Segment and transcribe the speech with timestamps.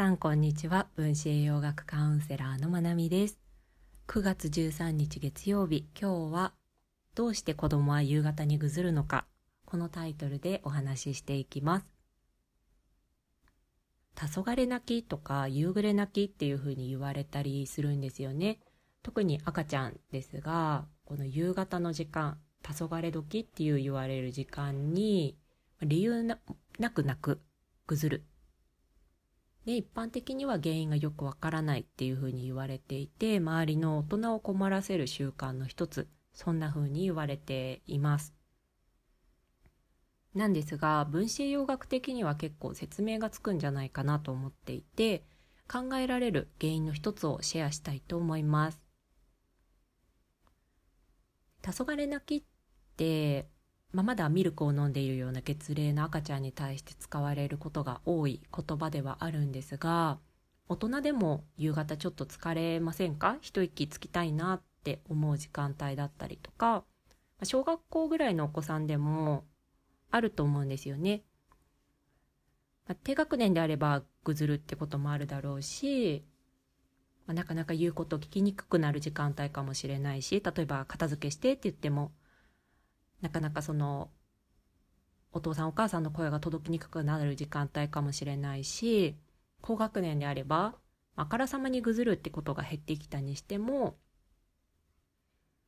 [0.00, 0.86] さんこんにちは。
[0.96, 3.38] 分子栄養学カウンセラーのまなみです。
[4.06, 5.84] 9月13日月曜日。
[5.94, 6.54] 今日は
[7.14, 9.26] どうして子供は夕方にぐずるのか。
[9.66, 11.86] このタイトルでお話ししていきます。
[14.14, 18.58] 黄昏泣きとか夕暮れ泣きっていう風に言われたりするんですよね。
[19.02, 25.36] 特に赤ちゃんですがこの夕方の時間黄昏時っていう言われる時間に
[25.82, 26.38] 理由な
[26.90, 27.42] く泣く
[27.86, 28.29] ぐずる。
[29.70, 38.34] で一般的には原因がよくわからないっていうふうに言われていて周りの大人を困らせる習慣の一つそんなふうに言われています。
[40.34, 45.22] なんですが分子栄養学的には結構説明がつくんじゃないかなと思っていて
[45.68, 48.80] 考えられる原因の一つをシェアしたいと思います。
[51.62, 52.46] 黄昏泣きっ
[52.96, 53.48] て
[53.92, 60.18] まあ、まだミルクを飲んでいるような月齢の赤ちゃんに対して使われることが多い言葉ではあるんですが
[60.68, 63.36] 大人でも夕方ちょっと疲れませんか？
[63.40, 66.84] 一息つきたいなって思う時間帯だったりとか
[67.42, 69.44] 小学校ぐらいのお子さんでも
[70.12, 71.22] あると思うんですよね。
[72.86, 76.24] まあ、低学年であればぐずるってこともあるだろうし、
[77.26, 82.12] まあ、なかなか言うことを聞きにくくなる時間帯かもしれないし例えば片付けしてって言っても
[83.20, 84.10] なかなかその
[85.32, 89.16] お父さんお母さんの声が届きにくくなる時間帯かもしれないし
[89.60, 90.74] 高学年であれば
[91.16, 93.96] あからさまにぐずるってことが減ってきたにしても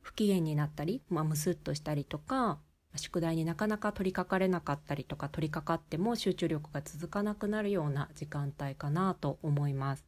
[0.00, 2.58] 不機嫌になったり、まあ、むすっとしたりとか
[2.96, 10.07] 宿題になかなか取りかかれなかったりとか取りかかっても集中力が続かなくなるような時間帯かなと思います。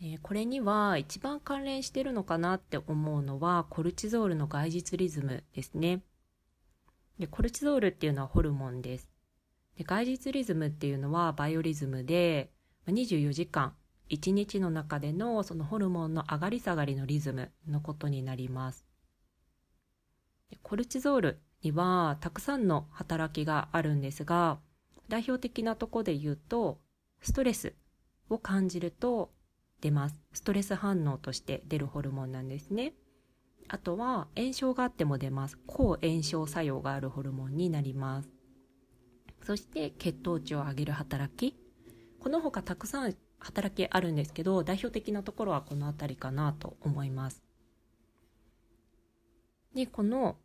[0.00, 6.02] えこれには一番関連してるのかなって思うのはコルチゾールの外実リズムですね。
[7.18, 9.08] でコルチゾールっていうのはホルモンです。
[9.78, 12.50] で外実リズムっていうのはバイオリズムで
[12.88, 13.74] 24時間
[14.10, 18.84] 1日の中でのそのホルモンの上がり下がりのリズムのことになります。
[20.62, 24.58] コルチゾールにはたくさんの働きがあるんですが
[25.08, 26.78] 代表的なとこで言うと
[27.20, 27.74] ストレス
[28.28, 29.30] を感じると
[29.80, 30.20] 出ます。
[30.32, 32.94] ストレス反応として出るホルモンなんですね。
[33.68, 35.58] あとは炎症があっても出ます。
[35.66, 38.28] 抗炎症作用があるホルモンになります。
[39.42, 41.56] そして血糖値を上げる働き。
[42.20, 47.42] この他たくさん働きあるんですけど、代表的なところはこの辺りかなと思います。
[49.74, 50.36] で、この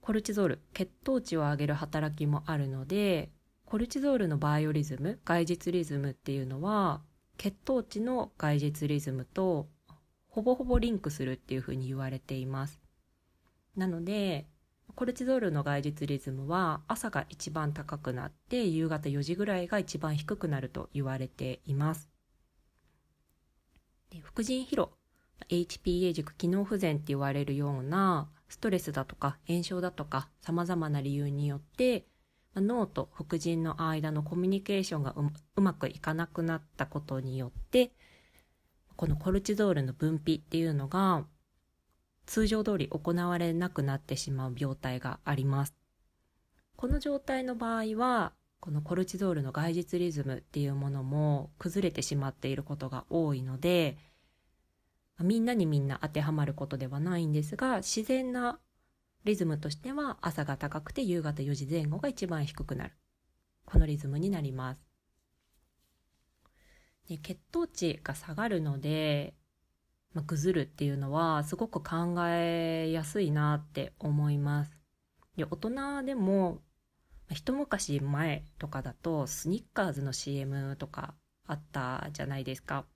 [0.00, 3.30] コルチゾール、血糖値を上げる働きもあるので、
[3.66, 7.02] コルチゾールのバイオリズム、外実リズムっていうのは
[7.38, 9.68] 血糖値の外実リズムと
[10.28, 12.80] ほぼほぼリンクするっていうふうに言われています。
[13.76, 14.46] なので、
[14.94, 22.08] コルチゾールの外実リズムは朝が一番高くなって夕方4時ぐらいが一番低くなると言われています。
[24.10, 24.90] で副腎疲労、
[25.48, 32.06] HPA 軸機能不全って言われるようなストレスだとか炎症だとか様々な理由によって
[32.56, 35.14] 脳と副腎の間のコミュニケーションが
[35.56, 37.92] うまくいかなくなったことによって
[38.96, 41.24] このコルチゾールの分泌っていうのが
[42.26, 45.74] 通常通り行われなくなってしまう病態があります。
[46.76, 53.96] この状態の場合はこのコルチゾールの外実リズムっていうものも崩れてしまっていることが多いので
[55.20, 58.58] みんなにみんな当てはまることではないんですが自然な
[59.24, 62.94] リズムとしては朝が高くて夕方4時前後が一番低くなる。
[63.64, 64.80] このリズムになります。
[67.08, 69.34] で血糖値が下がるので、
[70.14, 74.78] まあ、ぐずるっていうのはすごく考えやすいなって思います。
[75.36, 76.60] で大人でも
[77.30, 81.14] 一昔前とかだとスニッカーズの CM とか
[81.46, 82.86] あったじゃないですか。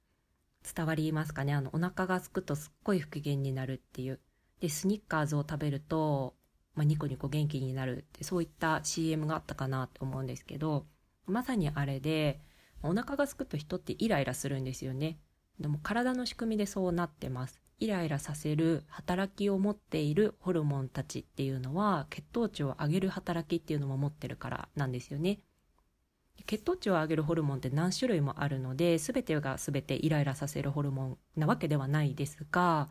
[0.74, 1.54] 伝わりますかね？
[1.54, 4.20] あのお腹がすくとすっごい不機嫌になるっていう。
[4.62, 6.34] で、スニッカーズを食べると、
[6.76, 10.86] まあ、ニコニコ元気になるって、そういった CM があったかなと思うんですけど、
[11.26, 12.40] まさにあれで、
[12.84, 15.18] お腹がすくと人ってイライラするんですよね。
[15.58, 17.60] でも体の仕組みでそうなってます。
[17.80, 25.40] イライラさせる働きを持っているホルモンたちっていうのは血糖値を上げる働きっていうのも持ってるからなんですよね。
[26.46, 32.88] 血糖値を上げるホルモンって何種類もあるので全てが全てイライラさせるホルモンなわけではないですが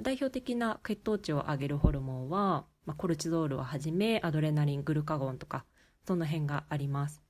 [0.00, 5.64] 代表的な血糖値を上げるホルモンは、まあ、コルチゾールをはじめアドレナリングルカゴンとか
[6.06, 7.22] その辺があります、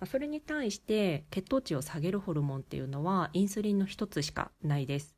[0.00, 5.14] まあ、それに対して血糖値を下げるホルモンっていうのはインスリンの一つしかないです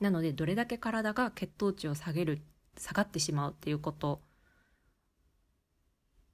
[0.00, 2.42] なのでどれだけ体が血糖値を下げる
[2.76, 4.20] 下がってしまうっていうこと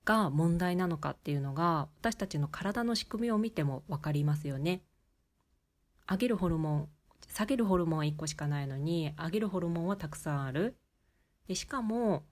[0.05, 4.83] が問題なのかっていうのが私たちの体の仕組みを見ても分かりますよね。
[6.11, 6.89] 上げるホルモン
[7.41, 10.77] 下げるホルモンは1個しかないのに上げるホルモンはたくさんある。
[11.49, 12.25] でしかも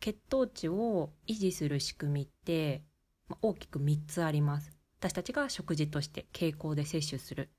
[0.00, 2.82] 血糖値を維持する仕組みって、
[3.28, 4.72] まあ、大きく3つあります。
[4.98, 7.50] 私たちが食事として傾向で摂取する。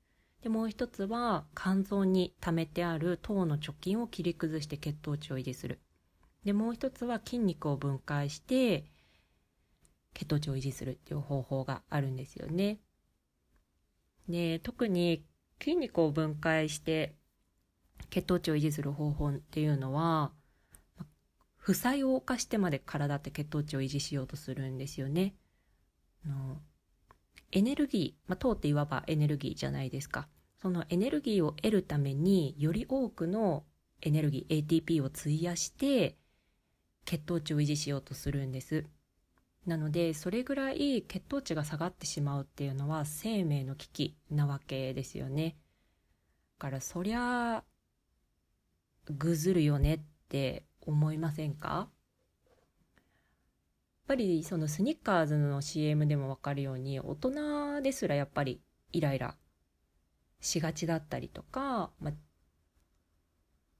[0.42, 5.78] でもう一つは肝臓に溜めてある糖の貯金を切り崩して血糖値を維持する。
[6.44, 8.86] でもう一つは筋肉を分解して
[10.14, 12.80] 血糖値を維持するっていう方法があるんですよね。
[14.28, 15.24] で特に
[15.60, 17.14] 筋肉を分解して
[18.10, 20.32] 血糖値を維持する方法っていうのは
[21.56, 25.34] 負債を犯してまで体って血糖値を維持しようとするんですよね。
[26.24, 26.60] の
[27.52, 30.28] エネルギー、まあ、糖っていわばエネルギーじゃないですか。
[30.60, 33.64] そのエネルギーを得るためにより多くの
[34.02, 36.16] エネルギー ATP を費やして
[37.04, 38.84] 血糖値を維持しようとするんです。
[39.66, 45.56] なのでそれぐらい血糖値が下がってしまうっていうのは生命の危機なわけですよね。
[46.58, 47.64] だからそりゃ
[49.10, 51.68] ぐずるよねって思いませんか？
[51.68, 51.88] やっ
[54.06, 58.60] ぱりそのスニッカーズの CM でもわかるように大人ですらやっぱり
[58.92, 59.34] イライラ
[60.40, 62.12] しがちだったりとか、まあ、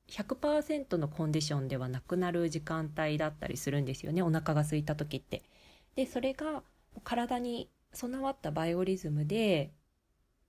[0.08, 5.44] 100%のコンディションではなくなる時間帯だったりするんですよねお腹が空いた時って。
[5.96, 6.62] でそれが
[7.02, 9.72] 体に備わったバイオリズムで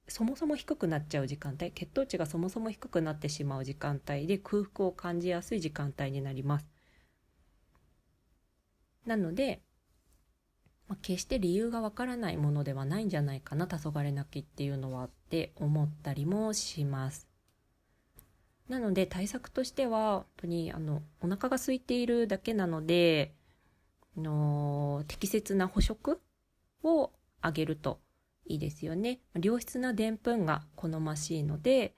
[0.10, 6.68] そもそも低くなっちゃう時間帯血糖値がそもそも低くなってしまう時間帯で空腹を感じやすい時間帯になります。
[9.06, 9.62] なので、
[10.88, 17.28] まあ、決して理由がわからないものではないんじゃないかな黄昏泣きっていうのはって思ったりもします。
[18.70, 23.34] なので対策としては本当にあのお腹が空いているだけなので
[24.18, 26.22] の適切な捕食
[26.84, 27.12] を
[27.42, 28.00] あげると
[28.46, 29.20] いいですよね。
[29.42, 31.96] 良質なでんぷんが好ましいので、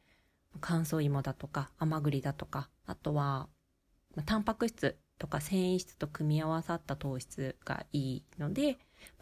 [0.62, 3.48] 乾燥芋だとか甘栗だとか、あとは、
[4.25, 8.77] タンパク質とか繊維質と組み合わさった糖質がいいので、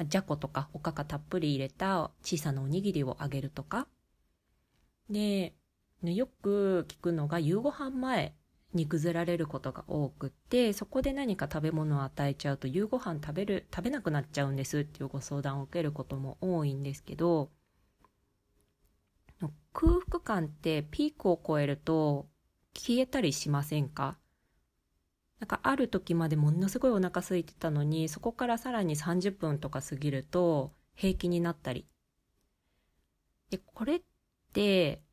[0.08, 3.88] じゃことかおかかたっぷり入れた小さなおにぎりをあげるとか。
[5.10, 5.54] で、
[6.04, 8.36] よく聞くのが夕ご飯前
[8.74, 17.50] に崩られることが多くってそこで何か食べ物を与えちゃうと夕ご飯食べる食べなくなっちゃうんですっていうご相談を受けることも多いんですけど
[19.74, 22.28] 空腹感ってピークを超えると
[22.74, 24.18] 消えたりしませんか？
[25.40, 31.86] なんかある時までものすごいお腹空いてたのにそこからさらに30分とか過ぎると平気になったり。
[33.52, 34.02] でこれっ
[34.52, 35.04] て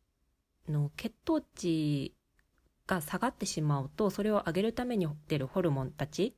[0.66, 2.14] の血糖値
[2.86, 6.36] が下がってしまうとそれを上げるために出るホルモンたち、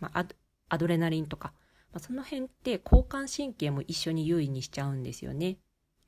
[0.00, 0.26] まあ、
[0.68, 1.52] アドレナリンとか、
[1.92, 5.58] まあ、その辺って交感神経も一緒に優位にしちゃうんですよね。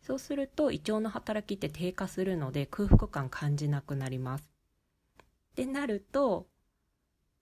[0.00, 4.44] そうすると胃腸の働きって低下するので空腹感感じなくなります。
[5.52, 6.46] ってなると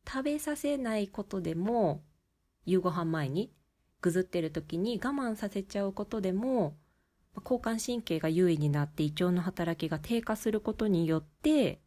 [0.07, 2.03] 食べさせないことでも
[2.65, 3.53] 夕ご飯前に
[4.01, 6.77] ぐずってる時に我慢させちゃうことでも
[7.43, 11.81] 交感神経が優位になって胃腸の働きが低下することによって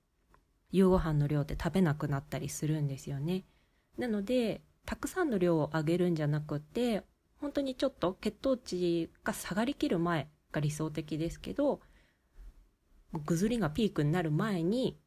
[0.71, 3.43] 夕ご飯の量って食べなくなったりするんですよね。
[3.97, 7.03] なので、たくさんの量をあげるんじゃなくて、
[7.39, 11.81] 本当にちょっと血糖値が下がりきる前が理想的ですけど、
[13.25, 14.97] ぐずりがピークになる前に、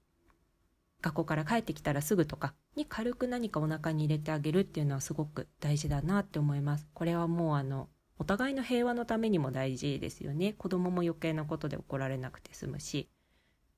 [1.00, 6.87] 学校から帰ってきたらすぐとかに軽く何かお腹に入れてあげるっていうのはすごく大事だなって思います。
[6.95, 7.88] これはもうあの、
[8.19, 10.55] お互いの平和のためにも大事ですよね。
[10.55, 13.09] 子供も余計なことで怒られなくて済むし。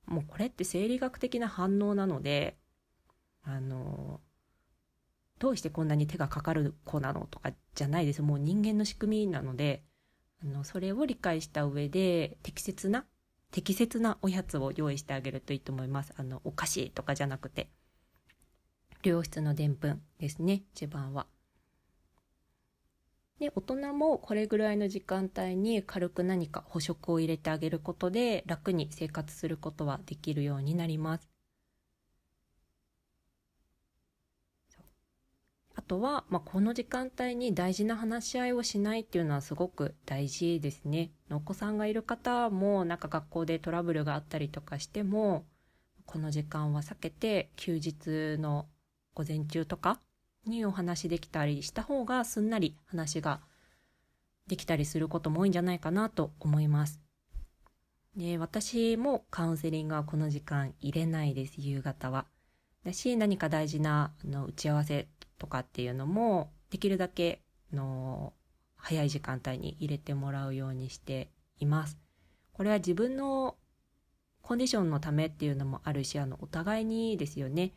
[0.07, 2.57] もうこれって生理学的な反応なので
[3.43, 4.21] あの
[5.39, 8.21] どうしてこんなに手がかかる子なのとかじゃないです。
[8.21, 9.83] もう人間の仕組みなので
[10.41, 13.05] あのそれを理解した上で適切な
[13.51, 16.13] 適切なおやつを用意してあげるといいと思います。
[16.17, 17.69] あのお菓子とかじゃなくて。
[19.03, 21.27] 良質のでんぷんですね一番は。
[23.39, 31.29] で大人もこれぐらいの時間帯に軽く何か補食を入れてあげることで楽に生活することはできるようになります。
[35.75, 41.11] あとは、まあ、この時間帯に大事な話し合いをしないっていうのはすごく大事ですね。
[41.29, 45.45] お子さんがいる方もなんか学校でトラブルがあったりとかしても
[46.07, 48.67] この時間は避けて休日の
[49.13, 49.99] 午前中とか
[50.49, 53.41] にお話できたりした方がすんなり話が
[54.47, 57.01] できたりすることも多いんじゃないかなと思います。
[58.15, 62.25] で、私もカウンセリングはこの時間入れないです、夕方は。
[62.83, 68.33] だし、何か大事なあの打ち合わせとかっていうのも、できるだけの
[68.75, 71.97] 早い時間帯に入れてもらうようにしています。
[72.53, 73.55] これは自分の
[74.41, 77.73] コンディションのためっていうのもあるしあのお互いにですよね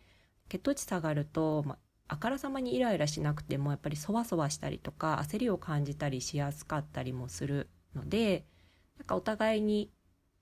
[0.48, 1.78] 血糖値下がると、まあ
[2.12, 8.44] あからさまにイライラしなくてもやっぱりそわそわしたりとか焦りを感じたりしやすかったりもするので
[8.98, 9.92] なんかお互いに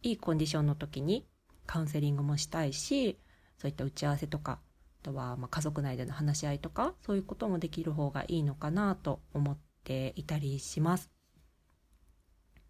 [0.03, 1.27] いいコンディションの時に
[1.67, 3.19] カウンセリングもしたいし
[3.59, 4.61] そういった打ち合わせとか
[5.03, 11.11] あとはま家族内での話し合いとかそういうこともできる方がいいのかなと思っていたりします。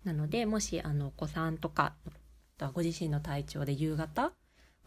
[0.03, 1.95] なのでもしあのお子さんとか
[2.75, 4.33] ご自身の体調で夕方、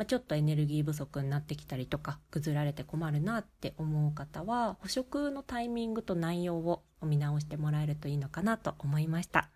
[0.01, 9.51] まあ、ちょっとエネルギー不足になってきたりとか崩られて困るなって思う方は捕食のタイミングと内容を見直してもらえるといいのかなと思いました。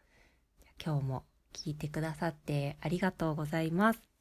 [0.79, 4.14] 今日も聞いてくださってありがとうございます。